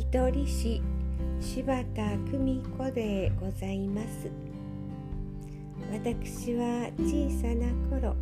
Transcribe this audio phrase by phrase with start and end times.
[0.00, 0.80] 見取り師
[1.42, 1.62] 柴
[1.94, 4.30] 田久美子でございます。
[5.92, 8.16] 私は小さな頃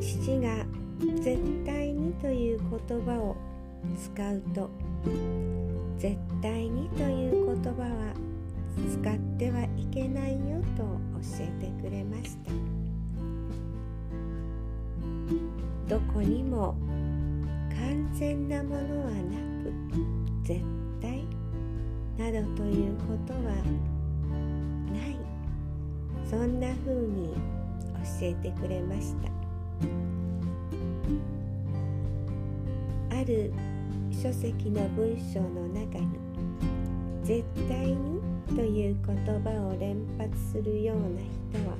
[0.00, 0.66] 父が
[1.22, 3.36] 「絶対に」という言葉を
[3.96, 4.68] 使うと
[5.98, 8.12] 「絶対に」という言葉は
[8.90, 12.50] 使ってはいけないよと教えてくれました。
[15.88, 16.74] どこにも
[17.70, 20.15] 完全なものはなく
[22.30, 23.40] などということは
[24.92, 25.16] ない。
[26.28, 27.34] そんな風に
[28.20, 29.30] 教えてくれました。
[33.16, 33.52] ある
[34.10, 36.06] 書籍の文章の中に
[37.22, 38.20] 「絶対に」
[38.56, 41.04] という言葉を連発するような
[41.60, 41.76] 人は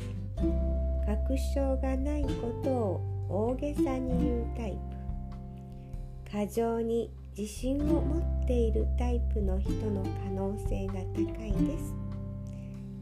[1.06, 2.28] 確証がないこ
[2.62, 4.78] とを大げさに言うタイプ。
[6.30, 11.94] 過剰に自信を持っているタイプの人の可能性が高いです。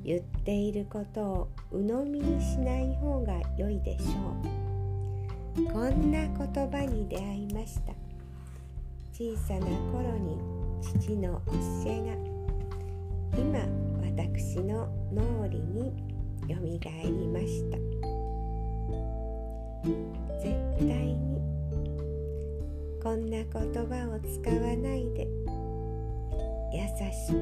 [0.03, 5.67] 言っていることを鵜呑みにしない方が良いでしょう。
[5.73, 6.29] こんな言
[6.69, 7.93] 葉に出会いました。
[9.13, 10.37] 小さな頃に
[10.83, 11.53] 父の教
[11.87, 12.17] えが
[13.39, 13.61] 今
[14.03, 15.95] 私の脳裏に
[16.49, 17.79] よみがえりました。
[23.35, 23.51] な言
[23.89, 25.27] 葉を使わないで
[26.73, 26.79] 優
[27.11, 27.35] しく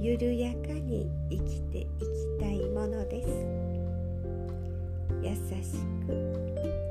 [0.00, 1.88] 緩やかに生きていき
[2.38, 3.28] たいものです
[5.22, 5.72] 優し
[6.06, 6.12] く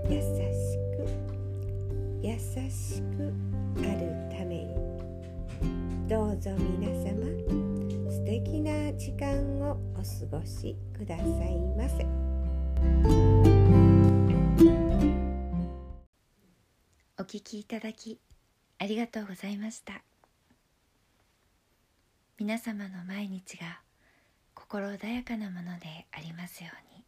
[0.10, 1.08] 優しく
[2.22, 2.38] 優
[2.70, 3.34] しく
[3.78, 4.02] ある
[4.38, 4.76] ために
[6.10, 7.16] どうぞ皆様
[8.12, 11.26] 素敵な時間をお過ごしください
[11.78, 13.49] ませ。
[17.40, 18.20] お聞きいただき
[18.80, 20.02] ありがとうございました。
[22.38, 23.80] 皆様の毎日が
[24.54, 26.99] 心穏やかなものでありますように。